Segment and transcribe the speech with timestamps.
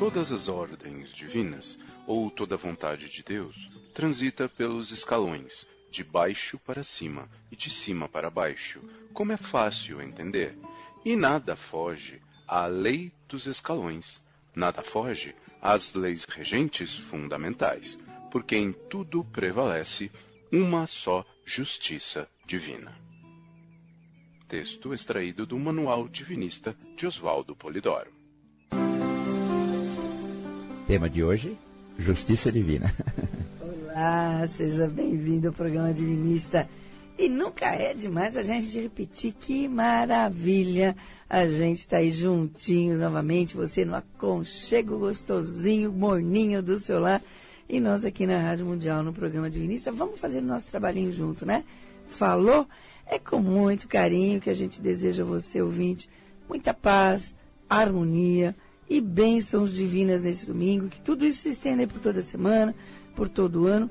[0.00, 6.58] Todas as ordens divinas, ou toda a vontade de Deus, transita pelos escalões, de baixo
[6.58, 8.80] para cima e de cima para baixo,
[9.12, 10.58] como é fácil entender.
[11.04, 12.18] E nada foge
[12.48, 14.22] à lei dos escalões,
[14.54, 17.98] nada foge às leis regentes fundamentais,
[18.30, 20.10] porque em tudo prevalece
[20.50, 22.98] uma só justiça divina.
[24.48, 28.19] Texto extraído do Manual Divinista de Oswaldo Polidoro.
[30.86, 31.56] Tema de hoje:
[31.98, 32.92] Justiça Divina.
[33.60, 36.68] Olá, seja bem-vindo ao programa Divinista.
[37.18, 40.96] E nunca é demais a gente repetir que maravilha
[41.28, 47.22] a gente está aí juntinhos novamente, você no aconchego gostosinho, morninho do seu lar
[47.68, 51.46] e nós aqui na Rádio Mundial no programa Divinista, vamos fazer o nosso trabalhinho junto,
[51.46, 51.62] né?
[52.08, 52.66] Falou?
[53.06, 56.08] É com muito carinho que a gente deseja a você, ouvinte,
[56.48, 57.34] muita paz,
[57.68, 58.56] harmonia
[58.90, 62.74] e bênçãos divinas nesse domingo, que tudo isso se estenda por toda semana,
[63.14, 63.88] por todo ano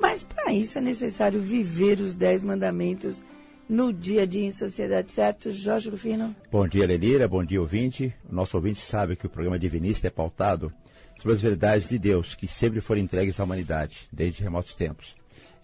[0.00, 3.22] mas para isso é necessário viver os dez mandamentos
[3.68, 5.52] no dia a dia em sociedade, certo?
[5.52, 6.34] Jorge Rufino?
[6.50, 7.28] Bom dia, Lelira.
[7.28, 8.12] Bom dia, ouvinte.
[8.28, 10.72] O nosso ouvinte sabe que o programa Divinista é pautado
[11.18, 15.14] sobre as verdades de Deus que sempre foram entregues à humanidade, desde remotos tempos.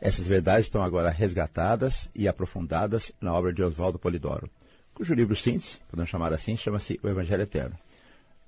[0.01, 4.51] Essas verdades estão agora resgatadas e aprofundadas na obra de Oswaldo Polidoro,
[4.93, 7.77] cujo livro síntese, podemos chamar assim, chama-se O Evangelho Eterno.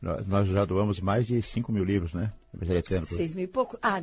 [0.01, 2.33] Nós, já doamos mais de 5 mil livros, né?
[2.55, 3.07] Evangelho Eterno.
[3.07, 3.77] 6 mil e pouco?
[3.83, 3.99] Ah,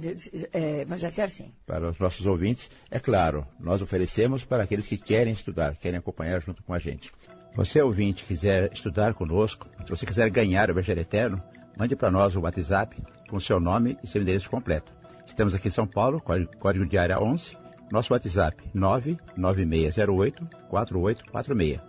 [0.53, 1.53] é, Eterno, sim.
[1.65, 6.41] Para os nossos ouvintes, é claro, nós oferecemos para aqueles que querem estudar, querem acompanhar
[6.41, 7.11] junto com a gente.
[7.55, 11.41] Você, ouvinte, quiser estudar conosco, se você quiser ganhar o Evangelho Eterno,
[11.77, 14.91] mande para nós o WhatsApp com seu nome e seu endereço completo.
[15.25, 16.21] Estamos aqui em São Paulo,
[16.59, 17.57] código de área 11,
[17.89, 21.79] nosso WhatsApp 99608 4846.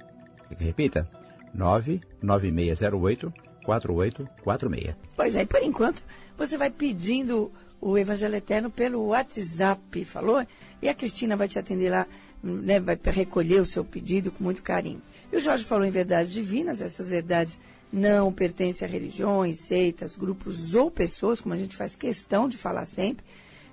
[0.58, 1.08] Repita,
[1.52, 3.32] 99608
[3.66, 4.94] 4846.
[5.16, 6.02] Pois é, e por enquanto
[6.38, 7.50] você vai pedindo
[7.80, 10.46] o Evangelho Eterno pelo WhatsApp, falou?
[10.80, 12.06] E a Cristina vai te atender lá,
[12.42, 15.02] né, vai recolher o seu pedido com muito carinho.
[15.32, 17.58] E o Jorge falou em verdades divinas, essas verdades
[17.92, 22.86] não pertencem a religiões, seitas, grupos ou pessoas, como a gente faz questão de falar
[22.86, 23.24] sempre.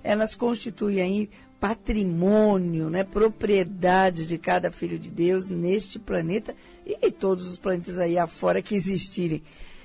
[0.03, 1.29] Elas constituem aí
[1.59, 6.53] patrimônio, né, propriedade de cada filho de Deus neste planeta
[6.85, 9.41] e todos os planetas aí afora que existirem.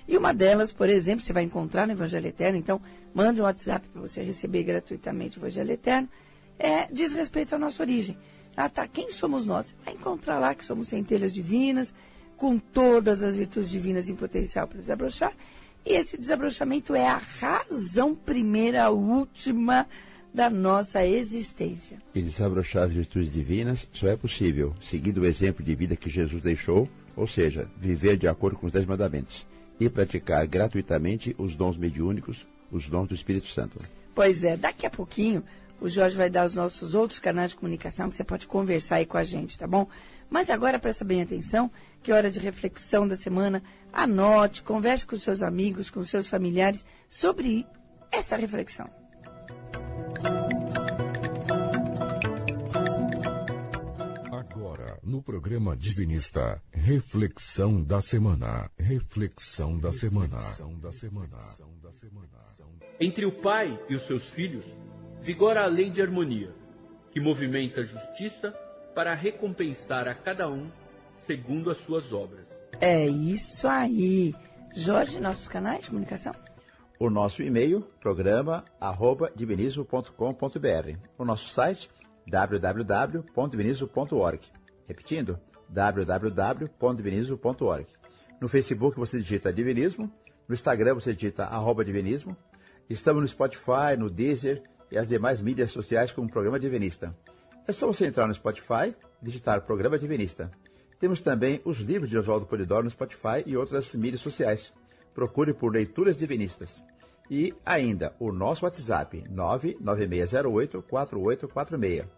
[0.09, 2.81] E uma delas, por exemplo, você vai encontrar no Evangelho Eterno, então
[3.15, 6.09] mande um WhatsApp para você receber gratuitamente o Evangelho Eterno,
[6.59, 8.17] é, diz respeito à nossa origem.
[8.57, 9.67] Ah, tá, quem somos nós?
[9.67, 11.93] Você vai encontrar lá que somos centelhas divinas,
[12.39, 15.33] com todas as virtudes divinas em potencial para desabrochar.
[15.85, 19.87] E esse desabrochamento é a razão primeira, última
[20.33, 21.99] da nossa existência.
[22.15, 26.43] E desabrochar as virtudes divinas só é possível seguindo o exemplo de vida que Jesus
[26.43, 29.47] deixou, ou seja, viver de acordo com os dez mandamentos
[29.81, 33.78] e praticar gratuitamente os dons mediúnicos, os dons do Espírito Santo.
[34.15, 35.44] Pois é, daqui a pouquinho
[35.81, 39.06] o Jorge vai dar os nossos outros canais de comunicação que você pode conversar aí
[39.06, 39.87] com a gente, tá bom?
[40.28, 41.71] Mas agora presta bem atenção,
[42.03, 43.62] que é hora de reflexão da semana.
[43.93, 47.66] Anote, converse com seus amigos, com seus familiares sobre
[48.10, 48.91] essa reflexão.
[55.09, 56.63] No programa Divinista.
[56.71, 58.71] Reflexão da semana.
[58.77, 60.37] Reflexão da semana.
[63.01, 64.67] Entre o pai e os seus filhos,
[65.23, 66.55] vigora a lei de harmonia,
[67.11, 68.51] que movimenta a justiça
[68.95, 70.71] para recompensar a cada um
[71.15, 72.47] segundo as suas obras.
[72.81, 74.35] É isso aí.
[74.77, 76.35] Jorge, nossos canais de comunicação?
[76.99, 80.99] O nosso e-mail, programa, arroba, divinizo.com.br.
[81.17, 81.89] O nosso site,
[82.27, 84.58] www.divinizo.org.
[84.88, 85.38] Repetindo,
[85.69, 87.87] www.divinismo.org.
[88.41, 90.10] No Facebook você digita Divinismo,
[90.49, 92.34] no Instagram você digita arroba Divinismo.
[92.88, 97.15] Estamos no Spotify, no Deezer e as demais mídias sociais como Programa Divinista.
[97.66, 100.50] É só você entrar no Spotify, digitar Programa Divinista.
[100.98, 104.72] Temos também os livros de Oswaldo Polidoro no Spotify e outras mídias sociais.
[105.15, 106.83] Procure por Leituras Divinistas.
[107.30, 112.17] E ainda o nosso WhatsApp 99608 4846.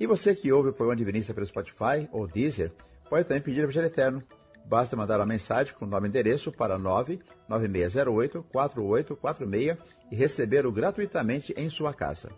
[0.00, 2.70] E você que ouve o programa Divinista pelo Spotify ou Deezer,
[3.10, 4.22] pode também pedir o Evangelho Eterno.
[4.64, 6.78] Basta mandar uma mensagem com o nome e endereço para
[7.50, 9.76] 99608-4846
[10.12, 12.30] e recebê-lo gratuitamente em sua casa.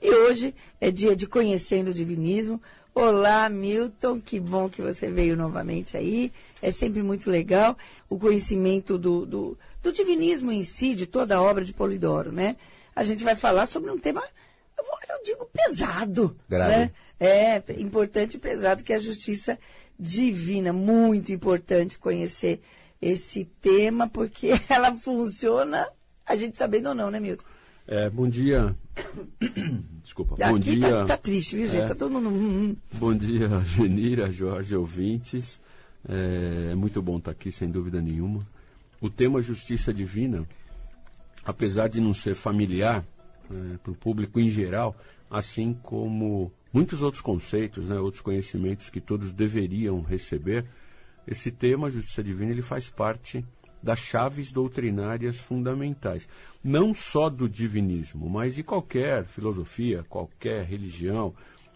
[0.00, 2.62] E hoje é dia de Conhecendo o Divinismo.
[2.94, 6.32] Olá, Milton, que bom que você veio novamente aí.
[6.62, 7.76] É sempre muito legal
[8.08, 12.54] o conhecimento do, do, do divinismo em si, de toda a obra de Polidoro, né?
[12.94, 14.22] A gente vai falar sobre um tema
[15.18, 16.36] eu digo pesado.
[16.48, 16.76] Grave.
[16.76, 16.90] Né?
[17.20, 19.58] É, importante e pesado, que é a justiça
[19.98, 20.72] divina.
[20.72, 22.60] Muito importante conhecer
[23.00, 25.88] esse tema, porque ela funciona
[26.26, 27.44] A gente sabendo ou não, né, Milton?
[27.86, 28.76] É, bom dia.
[30.04, 30.34] Desculpa.
[30.34, 30.90] Aqui bom dia.
[30.90, 31.84] Tá, tá triste, viu, gente?
[31.84, 31.88] É.
[31.88, 32.28] Tá todo mundo.
[32.28, 32.76] hum, hum.
[32.92, 35.58] Bom dia, Genira, Jorge, ouvintes.
[36.06, 38.46] É, é muito bom estar aqui, sem dúvida nenhuma.
[39.00, 40.46] O tema Justiça Divina,
[41.44, 43.04] apesar de não ser familiar
[43.82, 44.96] para o público em geral,
[45.30, 50.66] assim como muitos outros conceitos, né, outros conhecimentos que todos deveriam receber,
[51.26, 53.44] esse tema Justiça Divina ele faz parte
[53.82, 56.28] das chaves doutrinárias fundamentais,
[56.64, 61.34] não só do divinismo, mas de qualquer filosofia, qualquer religião,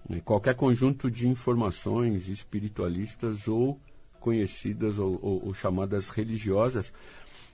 [0.08, 3.80] né, qualquer conjunto de informações espiritualistas ou
[4.18, 6.92] conhecidas ou, ou, ou chamadas religiosas,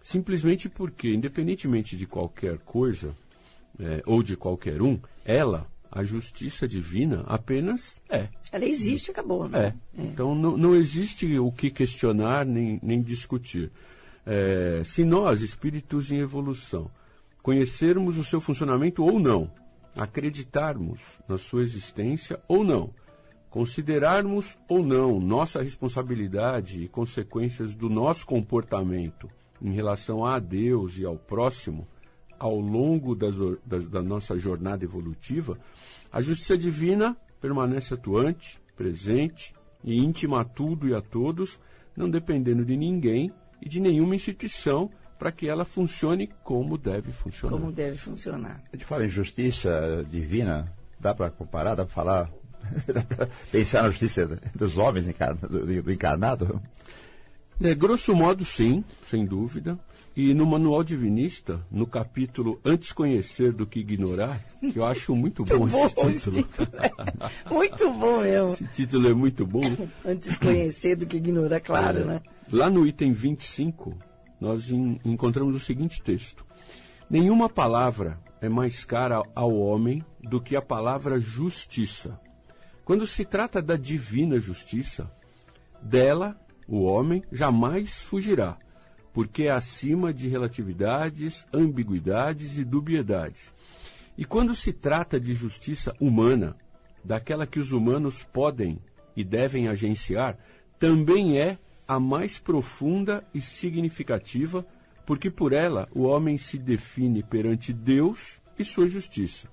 [0.03, 3.15] simplesmente porque, independentemente de qualquer coisa
[3.79, 8.29] é, ou de qualquer um, ela, a justiça divina, apenas é.
[8.53, 9.75] Ela existe acabou, né?
[9.97, 10.03] É.
[10.03, 13.71] Então não, não existe o que questionar nem, nem discutir.
[14.27, 16.91] É, se nós, espíritos em evolução,
[17.43, 19.51] conhecermos o seu funcionamento ou não,
[19.97, 22.91] acreditarmos na sua existência ou não,
[23.49, 29.29] considerarmos ou não nossa responsabilidade e consequências do nosso comportamento
[29.61, 31.87] em relação a Deus e ao próximo
[32.39, 35.59] ao longo das, das, da nossa jornada evolutiva,
[36.11, 41.59] a justiça divina permanece atuante, presente e íntima a tudo e a todos,
[41.97, 47.57] não dependendo de ninguém e de nenhuma instituição para que ela funcione como deve funcionar.
[47.57, 48.63] Como deve funcionar.
[48.73, 52.31] A gente fala em justiça divina, dá para comparar, dá para falar,
[52.87, 56.63] dá para pensar na justiça dos homens do, do encarnado?
[57.61, 59.77] É, grosso modo, sim, sem dúvida.
[60.21, 65.45] E no Manual Divinista, no capítulo Antes Conhecer do que Ignorar, que eu acho muito,
[65.47, 66.43] Muito bom, bom esse título.
[66.43, 66.69] título.
[67.53, 68.49] Muito bom mesmo.
[68.53, 69.63] esse título é muito bom.
[70.05, 72.05] Antes conhecer do que ignorar, claro, É.
[72.05, 72.23] né?
[72.51, 73.97] Lá no item 25,
[74.41, 76.45] nós en- encontramos o seguinte texto:
[77.09, 82.21] Nenhuma palavra é mais cara ao homem do que a palavra justiça.
[82.85, 85.09] Quando se trata da divina justiça,
[85.81, 86.37] dela
[86.67, 88.57] o homem jamais fugirá,
[89.19, 93.53] porque é acima de relatividades, ambiguidades e dubiedades.
[94.17, 96.57] E quando se trata de justiça humana,
[97.05, 98.79] daquela que os humanos podem
[99.17, 100.39] e devem agenciar,
[100.79, 104.65] também é a mais profunda e significativa,
[105.05, 109.49] porque por ela o homem se define perante Deus e sua justiça.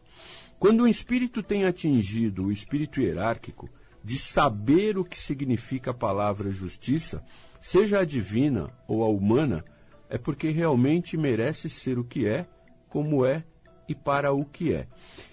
[0.60, 3.68] Quando o espírito tem atingido o espírito hierárquico
[4.04, 7.26] de saber o que significa a palavra justiça,
[7.66, 9.66] seja a divina ou a humana,
[10.08, 12.46] é porque realmente merece ser o que é,
[12.88, 13.44] como é
[13.90, 14.88] e para o que é.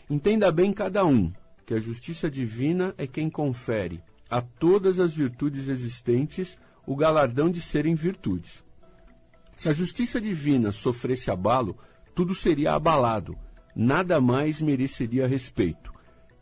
[0.09, 1.31] Entenda bem cada um
[1.67, 7.61] que a justiça divina é quem confere a todas as virtudes existentes o galardão de
[7.61, 8.65] serem virtudes.
[9.55, 11.77] Se a justiça divina sofresse abalo,
[12.15, 13.37] tudo seria abalado,
[13.77, 15.93] nada mais mereceria respeito.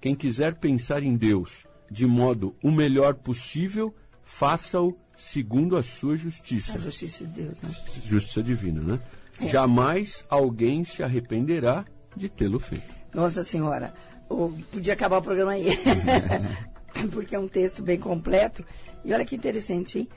[0.00, 3.92] Quem quiser pensar em Deus de modo o melhor possível,
[4.22, 6.76] faça-o segundo a sua justiça.
[6.78, 7.70] A justiça de Deus, né?
[8.06, 9.00] Justiça divina, né?
[9.48, 11.84] Jamais alguém se arrependerá
[12.16, 12.82] de tê-lo feito.
[13.14, 13.92] Nossa Senhora,
[14.28, 15.66] o- podia acabar o programa aí.
[17.12, 18.64] Porque é um texto bem completo.
[19.04, 20.08] E olha que interessante, hein?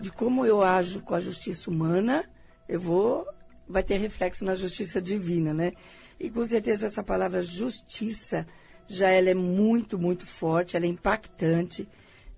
[0.00, 2.24] De como eu ajo com a justiça humana,
[2.68, 3.26] eu vou.
[3.68, 5.72] Vai ter reflexo na justiça divina, né?
[6.18, 8.46] E com certeza essa palavra justiça
[8.86, 11.86] já ela é muito, muito forte, ela é impactante.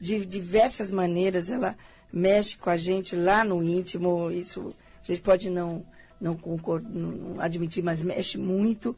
[0.01, 1.77] De diversas maneiras ela
[2.13, 4.31] mexe com a gente lá no íntimo.
[4.31, 5.85] Isso a gente pode não,
[6.21, 8.97] não, concordar, não admitir, mas mexe muito.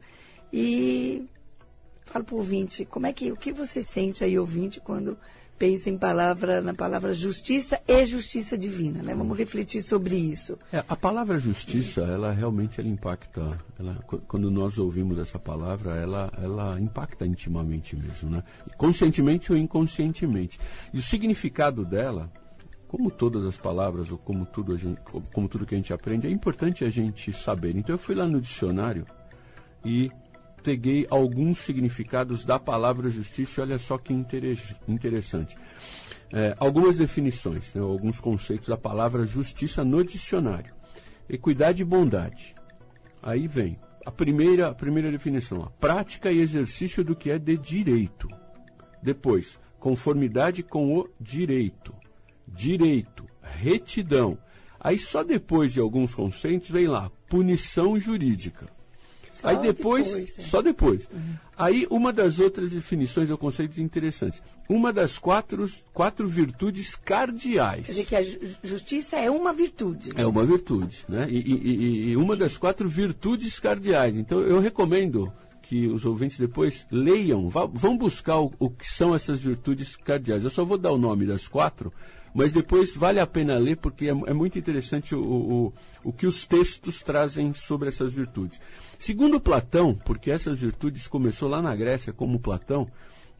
[0.51, 1.25] E
[2.05, 5.17] falo para o ouvinte, como é que, o que você sente aí, ouvinte, quando
[5.57, 9.13] pensa em palavra, na palavra justiça e justiça divina, né?
[9.13, 10.57] Vamos refletir sobre isso.
[10.71, 13.57] É, a palavra justiça, ela realmente ela impacta.
[13.79, 18.43] Ela, qu- quando nós ouvimos essa palavra, ela, ela impacta intimamente mesmo, né?
[18.77, 20.59] Conscientemente ou inconscientemente.
[20.93, 22.31] E o significado dela,
[22.87, 24.99] como todas as palavras ou como tudo, gente,
[25.33, 27.75] como tudo que a gente aprende, é importante a gente saber.
[27.75, 29.05] Então eu fui lá no dicionário
[29.85, 30.11] e
[30.63, 35.57] peguei alguns significados da palavra justiça olha só que intere- interessante.
[36.31, 40.73] É, algumas definições, né, alguns conceitos da palavra justiça no dicionário.
[41.29, 42.55] Equidade e bondade.
[43.21, 47.57] Aí vem a primeira, a primeira definição, a prática e exercício do que é de
[47.57, 48.27] direito.
[49.01, 51.93] Depois, conformidade com o direito.
[52.47, 54.37] Direito, retidão.
[54.79, 58.67] Aí só depois de alguns conceitos vem lá, punição jurídica.
[59.43, 60.41] Só Aí depois, depois é.
[60.43, 61.09] só depois.
[61.11, 61.35] Uhum.
[61.57, 64.41] Aí uma das outras definições ou conceitos interessantes.
[64.69, 67.87] Uma das quatro, quatro virtudes cardeais.
[67.87, 68.23] Quer dizer que a
[68.65, 70.11] justiça é uma virtude.
[70.15, 71.27] É uma virtude, né?
[71.29, 74.15] E, e, e uma das quatro virtudes cardeais.
[74.15, 75.29] Então eu recomendo
[75.61, 80.45] que os ouvintes depois leiam, vá, vão buscar o, o, que são essas virtudes cardeais.
[80.45, 81.91] Eu só vou dar o nome das quatro,
[82.33, 85.73] mas depois vale a pena ler porque é, é muito interessante o, o,
[86.03, 88.59] o que os textos trazem sobre essas virtudes.
[88.97, 92.87] Segundo Platão, porque essas virtudes começou lá na Grécia como Platão,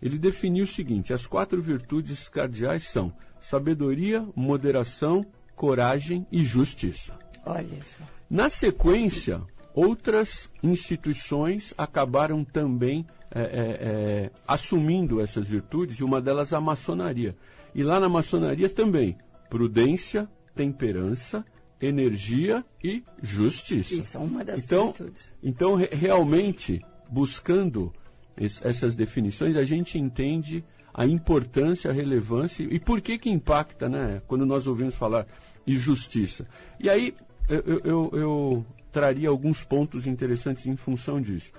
[0.01, 7.17] ele definiu o seguinte: as quatro virtudes cardeais são sabedoria, moderação, coragem e justiça.
[7.45, 8.03] Olha só.
[8.29, 9.41] Na sequência,
[9.73, 17.35] outras instituições acabaram também é, é, é, assumindo essas virtudes, e uma delas a maçonaria.
[17.73, 19.17] E lá na maçonaria também,
[19.49, 21.45] prudência, temperança,
[21.81, 23.95] energia e justiça.
[23.95, 25.33] Isso é uma das então, virtudes.
[25.41, 27.93] Então, re realmente, buscando
[28.35, 30.63] essas definições, a gente entende
[30.93, 34.21] a importância, a relevância e por que que impacta, né?
[34.27, 35.25] Quando nós ouvimos falar
[35.65, 36.47] de justiça.
[36.79, 37.15] E aí,
[37.49, 41.51] eu, eu, eu traria alguns pontos interessantes em função disso.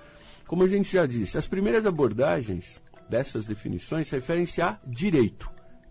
[0.47, 5.49] Como a gente já disse, as primeiras abordagens dessas definições referem-se a direito,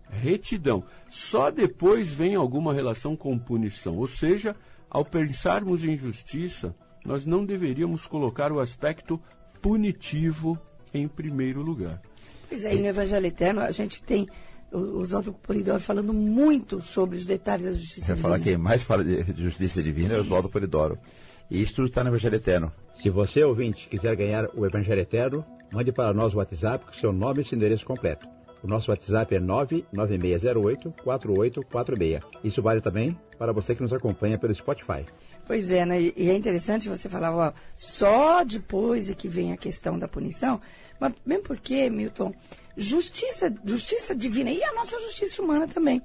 [0.09, 0.83] retidão.
[1.09, 3.97] Só depois vem alguma relação com punição.
[3.97, 4.55] Ou seja,
[4.89, 9.19] ao pensarmos em justiça, nós não deveríamos colocar o aspecto
[9.61, 10.57] punitivo
[10.93, 12.01] em primeiro lugar.
[12.47, 14.27] Pois é, e no Evangelho Eterno a gente tem
[14.71, 18.17] o Oswaldo Polidoro falando muito sobre os detalhes da justiça divina.
[18.17, 20.97] falar quem mais fala de justiça divina é o Oswaldo Polidoro.
[21.49, 22.71] E isso tudo está no Evangelho Eterno.
[22.95, 27.13] Se você, ouvinte, quiser ganhar o Evangelho Eterno, mande para nós o WhatsApp com seu
[27.13, 28.34] nome e seu endereço completo.
[28.63, 32.21] O nosso WhatsApp é 99608-4846.
[32.43, 35.05] Isso vale também para você que nos acompanha pelo Spotify.
[35.45, 36.01] Pois é, né?
[36.01, 40.59] E é interessante você falar, ó, só depois é que vem a questão da punição,
[40.99, 42.33] mas mesmo porque, Milton,
[42.75, 46.01] justiça, justiça divina e a nossa justiça humana também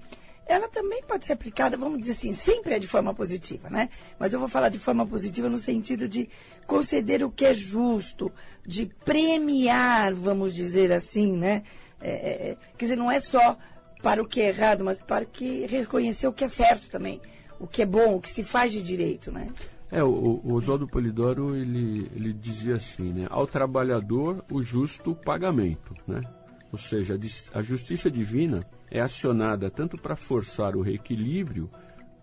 [0.51, 3.89] ela também pode ser aplicada, vamos dizer assim, sempre é de forma positiva, né?
[4.19, 6.29] Mas eu vou falar de forma positiva no sentido de
[6.67, 8.33] conceder o que é justo,
[8.67, 11.63] de premiar, vamos dizer assim, né?
[12.01, 13.57] É, é, é quer dizer, não é só
[14.03, 17.21] para o que é errado, mas para que reconhecer o que é certo também,
[17.59, 19.49] o que é bom, o que se faz de direito, né?
[19.91, 23.27] É, o, o Oswaldo Polidoro, ele, ele dizia assim, né?
[23.29, 26.21] Ao trabalhador, o justo pagamento, né?
[26.73, 27.19] Ou seja,
[27.53, 31.69] a justiça divina é acionada tanto para forçar o reequilíbrio,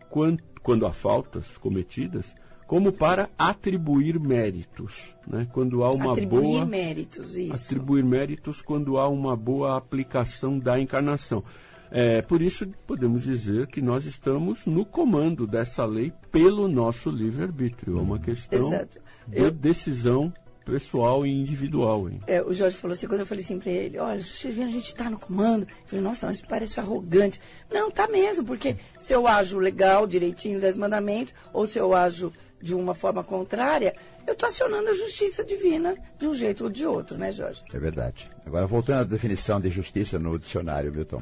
[0.10, 2.34] quando, quando há faltas cometidas,
[2.68, 5.48] como para atribuir méritos, né?
[5.54, 7.54] Quando há uma atribuir boa méritos, isso.
[7.54, 11.44] atribuir méritos quando há uma boa aplicação da encarnação.
[11.90, 17.44] É, por isso podemos dizer que nós estamos no comando dessa lei pelo nosso livre
[17.44, 17.98] arbítrio.
[17.98, 19.00] É uma questão Exato.
[19.26, 19.50] de Eu...
[19.50, 20.34] decisão
[20.66, 22.10] pessoal e individual.
[22.10, 22.20] Hein?
[22.28, 25.10] É, o Jorge falou assim, quando eu falei assim para ele, olha, a gente está
[25.10, 27.40] no comando, eu falei, nossa, mas parece arrogante.
[27.72, 32.34] Não, tá mesmo, porque se eu ajo legal, direitinho, dez mandamentos, ou se eu ajo
[32.62, 33.96] de uma forma contrária,
[34.26, 37.62] eu estou acionando a justiça divina de um jeito ou de outro, né, Jorge?
[37.72, 38.30] É verdade.
[38.46, 41.22] Agora, voltando à definição de justiça no dicionário, Milton,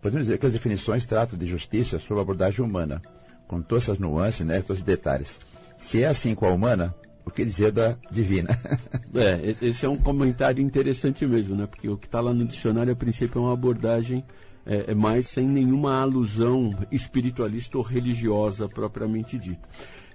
[0.00, 3.02] podemos dizer que as definições tratam de justiça sob a abordagem humana,
[3.46, 5.40] com todas essas nuances, né, todos os detalhes.
[5.78, 6.94] Se é assim com a humana,
[7.24, 8.58] o que dizer da divina.
[9.14, 11.66] é, esse é um comentário interessante mesmo, né?
[11.66, 14.24] Porque o que está lá no dicionário, a princípio, é uma abordagem
[14.64, 19.66] é, é mais sem nenhuma alusão espiritualista ou religiosa propriamente dita.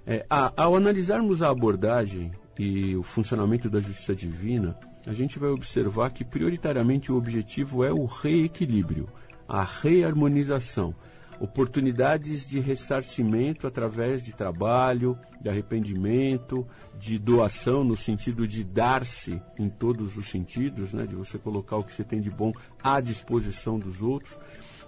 [0.06, 5.50] É, a, ao analisarmos a abordagem e o funcionamento da justiça divina, a gente vai
[5.50, 9.08] observar que prioritariamente o objetivo é o reequilíbrio,
[9.48, 10.94] a reharmonização
[11.40, 16.66] oportunidades de ressarcimento através de trabalho, de arrependimento,
[16.98, 21.82] de doação no sentido de dar-se em todos os sentidos, né, de você colocar o
[21.82, 24.38] que você tem de bom à disposição dos outros,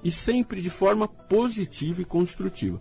[0.04, 2.80] e sempre de forma positiva e construtiva.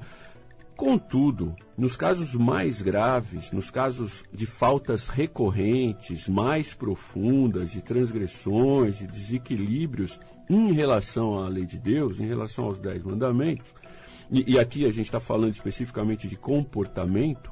[0.75, 9.08] Contudo, nos casos mais graves, nos casos de faltas recorrentes, mais profundas, de transgressões e
[9.08, 13.74] desequilíbrios em relação à lei de Deus, em relação aos dez mandamentos,
[14.29, 17.51] e, e aqui a gente está falando especificamente de comportamento,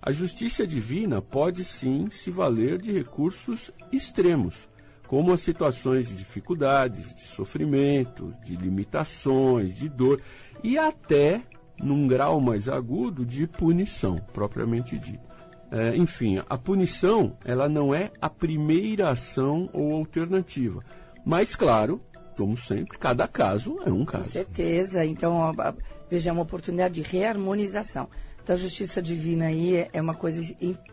[0.00, 4.68] a justiça divina pode sim se valer de recursos extremos,
[5.06, 10.22] como as situações de dificuldades, de sofrimento, de limitações, de dor
[10.64, 11.42] e até
[11.82, 15.32] num grau mais agudo de punição, propriamente dito.
[15.70, 20.84] É, enfim, a punição ela não é a primeira ação ou alternativa,
[21.24, 22.00] mas claro,
[22.36, 24.24] como sempre, cada caso é um caso.
[24.24, 25.04] Com certeza.
[25.04, 25.54] Então,
[26.10, 28.08] veja, é uma oportunidade de reharmonização.
[28.42, 30.42] Então, a justiça divina aí é, é uma coisa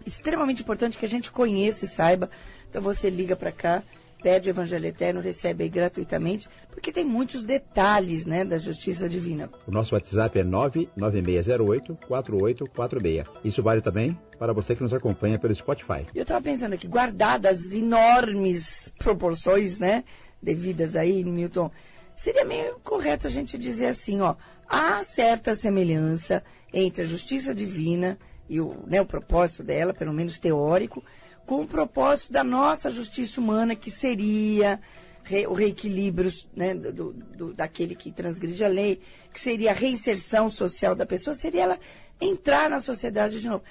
[0.05, 2.29] extremamente importante que a gente conheça e saiba.
[2.69, 3.83] Então, você liga para cá,
[4.21, 9.49] pede o Evangelho Eterno, recebe aí gratuitamente, porque tem muitos detalhes né, da justiça divina.
[9.65, 13.25] O nosso WhatsApp é 99608-4846.
[13.43, 16.05] Isso vale também para você que nos acompanha pelo Spotify.
[16.13, 20.03] Eu estava pensando aqui, guardadas as enormes proporções né,
[20.41, 21.71] devidas aí, Milton,
[22.15, 24.35] seria meio correto a gente dizer assim, ó,
[24.67, 28.17] há certa semelhança entre a justiça divina
[28.49, 31.03] e o, né, o propósito dela, pelo menos teórico,
[31.49, 34.79] com o propósito da nossa justiça humana, que seria
[35.23, 39.01] re, o reequilíbrio né, do, do, daquele que transgride a lei,
[39.33, 41.79] que seria a reinserção social da pessoa, seria ela
[42.21, 43.63] entrar na sociedade de novo.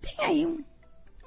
[0.00, 0.64] Tem aí um,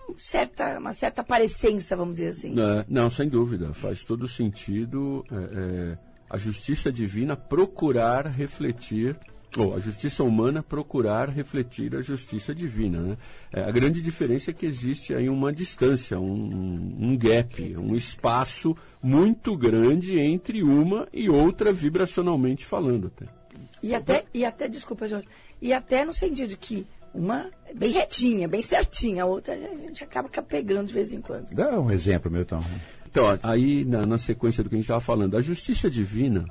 [0.09, 2.55] um certa, uma certa parecença, vamos dizer assim.
[2.59, 3.71] É, não, sem dúvida.
[3.75, 5.97] Faz todo sentido é, é,
[6.27, 9.15] a justiça divina procurar refletir
[9.57, 13.01] ou a justiça humana procurar refletir a justiça divina.
[13.01, 13.17] Né?
[13.51, 18.75] É, a grande diferença é que existe aí uma distância, um, um gap, um espaço
[19.01, 23.25] muito grande entre uma e outra vibracionalmente falando até.
[23.81, 25.27] E até, e até desculpa, Jorge,
[25.61, 29.75] e até no sentido de que uma é bem retinha, bem certinha, a outra a
[29.75, 31.49] gente acaba pegando de vez em quando.
[31.51, 32.59] Dá um exemplo, Milton.
[33.09, 36.45] Então, aí na, na sequência do que a gente estava falando, a justiça divina,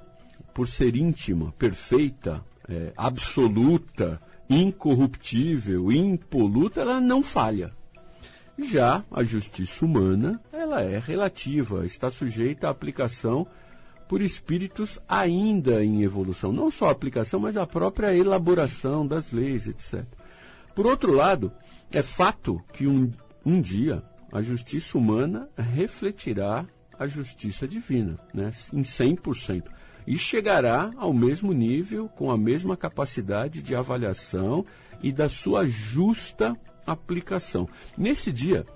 [0.53, 7.73] por ser íntima, perfeita, é, absoluta, incorruptível, impoluta, ela não falha.
[8.59, 13.47] Já a justiça humana, ela é relativa, está sujeita à aplicação
[14.09, 16.51] por espíritos ainda em evolução.
[16.51, 20.05] Não só a aplicação, mas a própria elaboração das leis, etc.
[20.75, 21.53] Por outro lado,
[21.93, 23.11] é fato que um,
[23.45, 26.67] um dia a justiça humana refletirá
[26.99, 29.65] a justiça divina, né, em 100%
[30.09, 34.65] e chegará ao mesmo nível, com a mesma capacidade de avaliação
[35.03, 37.69] e da sua justa aplicação.
[37.97, 38.67] Nesse dia,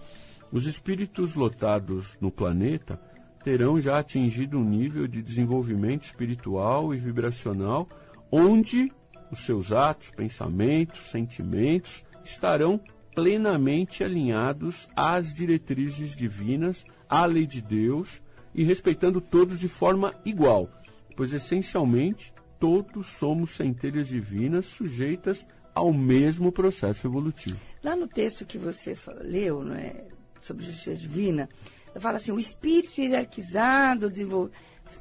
[0.52, 3.00] os espíritos lotados no planeta
[3.42, 7.88] terão já atingido um nível de desenvolvimento espiritual e vibracional
[8.30, 8.92] onde
[9.30, 12.78] os seus atos, pensamentos, sentimentos estarão
[13.14, 18.20] plenamente alinhados às diretrizes divinas, à lei de Deus
[18.54, 20.68] e respeitando todos de forma igual
[21.16, 27.58] pois essencialmente todos somos centelhas divinas sujeitas ao mesmo processo evolutivo.
[27.82, 30.04] Lá no texto que você leu, não é,
[30.40, 31.48] sobre justiça divina,
[31.96, 34.52] fala assim, o espírito hierarquizado desenvolve,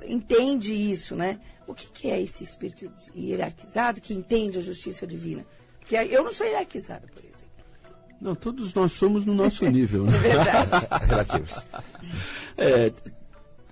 [0.06, 1.40] entende isso, né?
[1.68, 5.46] O que, que, é esse espírito hierarquizado que entende a justiça divina?
[5.80, 7.42] Porque eu não sou hierarquizado, por exemplo.
[8.20, 10.06] Não, todos nós somos no nosso nível.
[10.06, 10.16] Né?
[10.16, 10.88] É verdade.
[11.08, 11.66] Relativos.
[12.58, 12.92] É,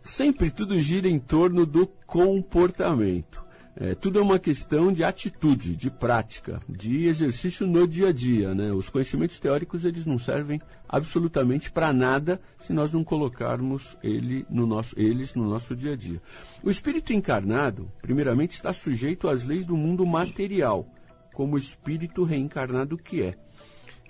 [0.01, 3.49] sempre tudo gira em torno do comportamento.
[3.81, 8.53] É, tudo é uma questão de atitude, de prática, de exercício no dia a dia.
[8.53, 8.73] Né?
[8.73, 14.67] Os conhecimentos teóricos eles não servem absolutamente para nada se nós não colocarmos ele no
[14.67, 16.21] nosso, eles no nosso dia a dia.
[16.61, 20.85] O espírito encarnado, primeiramente, está sujeito às leis do mundo material,
[21.33, 23.37] como espírito reencarnado que é.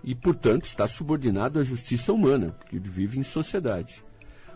[0.04, 4.04] E, portanto, está subordinado à justiça humana, que ele vive em sociedade.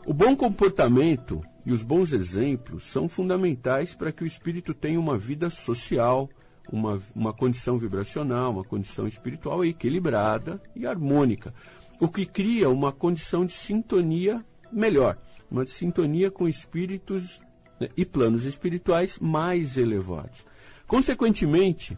[0.05, 5.17] O bom comportamento e os bons exemplos são fundamentais para que o espírito tenha uma
[5.17, 6.29] vida social,
[6.69, 11.53] uma, uma condição vibracional, uma condição espiritual equilibrada e harmônica,
[12.01, 15.17] o que cria uma condição de sintonia melhor,
[15.49, 17.41] uma sintonia com espíritos
[17.79, 20.45] né, e planos espirituais mais elevados.
[20.85, 21.97] Consequentemente,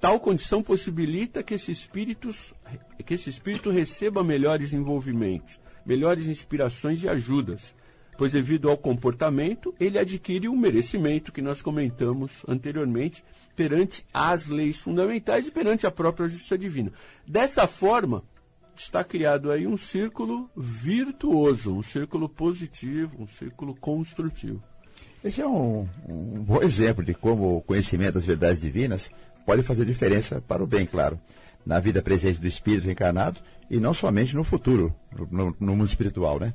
[0.00, 1.72] tal condição possibilita que esse,
[3.06, 7.74] que esse espírito receba melhores envolvimentos melhores inspirações e ajudas,
[8.16, 13.24] pois devido ao comportamento, ele adquire um merecimento que nós comentamos anteriormente
[13.56, 16.92] perante as leis fundamentais e perante a própria justiça divina.
[17.26, 18.22] Dessa forma,
[18.76, 24.62] está criado aí um círculo virtuoso, um círculo positivo, um círculo construtivo.
[25.22, 29.10] Esse é um, um bom exemplo de como o conhecimento das verdades divinas
[29.46, 31.18] pode fazer diferença para o bem, claro
[31.64, 34.94] na vida presente do espírito encarnado e não somente no futuro,
[35.30, 36.52] no, no mundo espiritual, né?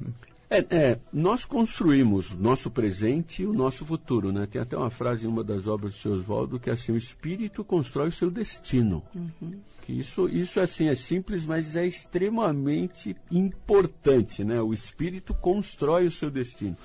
[0.52, 4.48] É, é, nós construímos nosso presente e o nosso futuro, né?
[4.48, 6.98] Tem até uma frase em uma das obras de seu Oswaldo que é assim, o
[6.98, 9.04] espírito constrói o seu destino.
[9.14, 9.60] Uhum.
[9.84, 14.60] Que isso, isso assim é simples, mas é extremamente importante, né?
[14.60, 16.76] O espírito constrói o seu destino.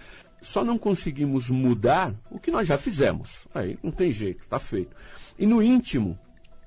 [0.43, 3.47] Só não conseguimos mudar o que nós já fizemos.
[3.55, 4.95] Aí não tem jeito, está feito.
[5.39, 6.19] E no íntimo,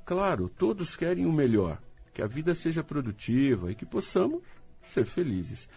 [0.07, 1.81] Claro, todos querem o melhor,
[2.13, 4.41] que a vida seja produtiva e que possamos
[4.81, 5.67] ser felizes.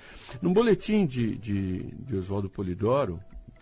[0.40, 3.19] Num boletim de, de, de Oswaldo Polidoro,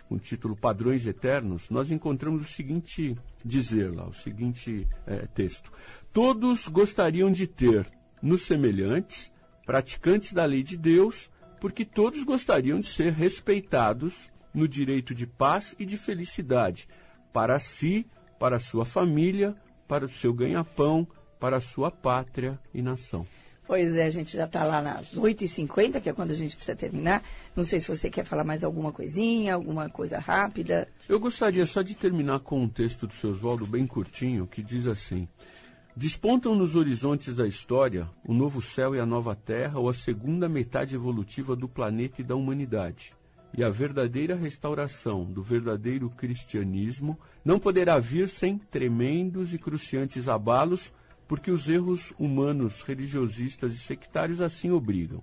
[0.07, 5.73] com o título Padrões Eternos, nós encontramos o seguinte dizer lá, o seguinte é, texto.
[6.13, 9.33] Todos gostariam de ter nos semelhantes,
[9.65, 11.31] praticantes da lei de Deus,
[11.63, 16.87] porque todos gostariam de ser respeitados no direito de paz e de felicidade,
[17.33, 18.07] para si,
[18.39, 19.57] para sua família,
[19.89, 21.09] para o seu ganha-pão,
[21.41, 23.27] para a sua pátria e nação.
[23.67, 26.75] Pois é, a gente já está lá nas 8h50, que é quando a gente precisa
[26.75, 27.23] terminar.
[27.55, 30.89] Não sei se você quer falar mais alguma coisinha, alguma coisa rápida.
[31.07, 34.87] Eu gostaria só de terminar com um texto do seu Oswaldo bem curtinho, que diz
[34.87, 35.29] assim:
[35.95, 40.49] Despontam nos horizontes da história o novo céu e a nova terra, ou a segunda
[40.49, 43.18] metade evolutiva do planeta e da humanidade.
[43.57, 50.93] E a verdadeira restauração do verdadeiro cristianismo não poderá vir sem tremendos e cruciantes abalos
[51.29, 55.23] porque os erros humanos, religiosistas e sectários assim obrigam.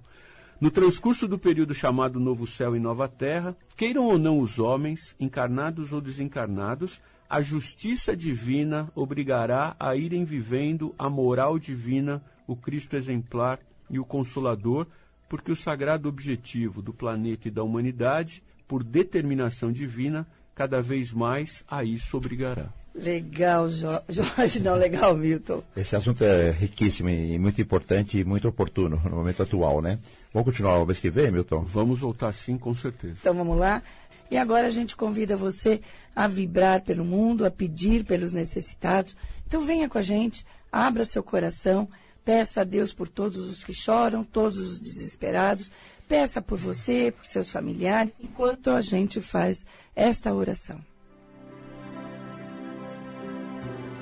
[0.61, 5.15] No transcurso do período chamado Novo Céu e Nova Terra, queiram ou não os homens,
[5.19, 12.95] encarnados ou desencarnados, a justiça divina obrigará a irem vivendo a moral divina, o Cristo
[12.95, 13.59] exemplar
[13.89, 14.87] e o Consolador,
[15.27, 21.63] porque o sagrado objetivo do planeta e da humanidade, por determinação divina, cada vez mais
[21.67, 22.69] a isso obrigará.
[22.95, 25.61] Legal, Jorge, não, legal, Milton.
[25.75, 29.99] Esse assunto é riquíssimo e muito importante e muito oportuno no momento atual, né?
[30.33, 31.65] Vamos continuar o mês que vem, Milton?
[31.65, 33.15] Vamos voltar sim, com certeza.
[33.19, 33.83] Então vamos lá.
[34.31, 35.81] E agora a gente convida você
[36.15, 39.15] a vibrar pelo mundo, a pedir pelos necessitados.
[39.45, 41.89] Então venha com a gente, abra seu coração,
[42.25, 45.69] peça a Deus por todos os que choram, todos os desesperados.
[46.07, 50.79] Peça por você, por seus familiares, enquanto a gente faz esta oração.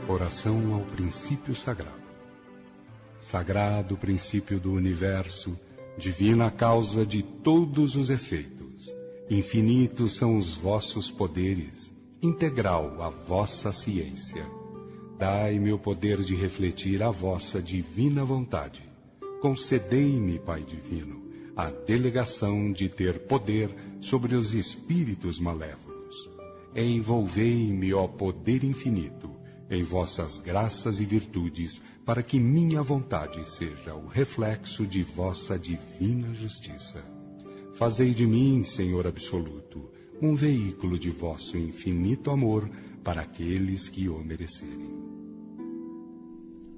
[0.07, 2.03] Oração ao princípio sagrado.
[3.19, 5.57] Sagrado princípio do universo,
[5.97, 8.93] divina causa de todos os efeitos.
[9.29, 14.62] Infinitos são os vossos poderes, integral a vossa ciência.
[15.17, 18.83] Dai-me o poder de refletir a vossa divina vontade.
[19.41, 21.23] Concedei-me, Pai Divino,
[21.55, 23.69] a delegação de ter poder
[24.01, 26.29] sobre os espíritos malévolos.
[26.75, 29.29] Envolvei-me, ó poder infinito,
[29.69, 36.33] em vossas graças e virtudes, para que minha vontade seja o reflexo de vossa divina
[36.33, 37.03] justiça.
[37.73, 39.89] Fazei de mim, Senhor absoluto,
[40.21, 42.69] um veículo de vosso infinito amor
[43.03, 45.02] para aqueles que o merecerem.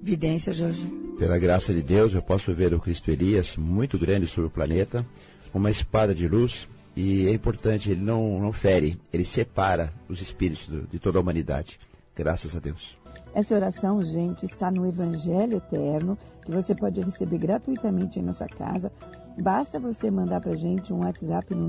[0.06, 0.86] Vidência, Jorge.
[1.18, 5.04] Pela graça de Deus, eu posso ver o Cristo Elias muito grande sobre o planeta,
[5.52, 10.68] uma espada de luz, e é importante, ele não, não fere, ele separa os espíritos
[10.68, 11.80] do, de toda a humanidade.
[12.14, 12.96] Graças a Deus.
[13.34, 18.92] Essa oração, gente, está no Evangelho Eterno, que você pode receber gratuitamente em nossa casa.
[19.36, 21.66] Basta você mandar para a gente um WhatsApp no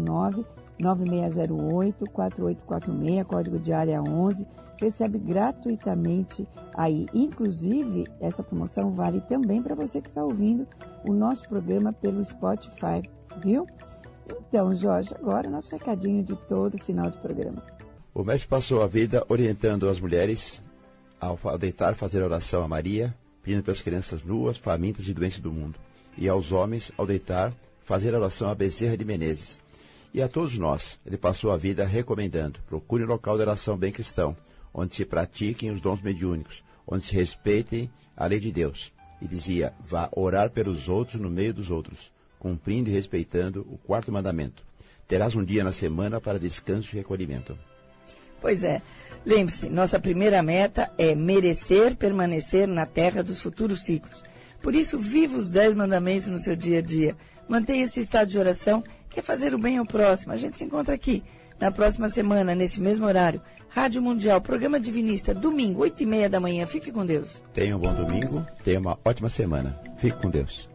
[0.80, 4.48] 99608-4846, código de área 11.
[4.80, 7.08] Recebe gratuitamente aí.
[7.14, 10.68] Inclusive, essa promoção vale também para você que está ouvindo
[11.04, 13.02] o nosso programa pelo Spotify,
[13.42, 13.66] viu?
[14.30, 17.64] Então, Jorge, agora o nosso recadinho de todo final de programa.
[18.14, 20.62] O mestre passou a vida orientando as mulheres
[21.20, 25.80] ao deitar fazer oração a Maria, pedindo pelas crianças nuas, famintas e doentes do mundo,
[26.18, 29.60] e aos homens, ao deitar, fazer oração a Bezerra de Menezes.
[30.18, 33.92] E a todos nós, ele passou a vida recomendando: procure um local de oração bem
[33.92, 34.36] cristão,
[34.74, 38.92] onde se pratiquem os dons mediúnicos, onde se respeitem a lei de Deus.
[39.22, 44.12] E dizia: vá orar pelos outros no meio dos outros, cumprindo e respeitando o quarto
[44.12, 44.64] mandamento.
[45.08, 47.56] Terás um dia na semana para descanso e recolhimento.
[48.42, 48.82] Pois é.
[49.24, 54.24] Lembre-se, nossa primeira meta é merecer permanecer na terra dos futuros ciclos.
[54.64, 57.16] Por isso, viva os dez mandamentos no seu dia a dia.
[57.48, 60.34] Mantenha esse estado de oração, que é fazer o bem ao próximo.
[60.34, 61.24] A gente se encontra aqui
[61.60, 63.42] na próxima semana, nesse mesmo horário.
[63.70, 66.66] Rádio Mundial, programa Divinista, domingo, oito e meia da manhã.
[66.66, 67.42] Fique com Deus.
[67.54, 69.80] Tenha um bom domingo, tenha uma ótima semana.
[69.98, 70.70] Fique com Deus.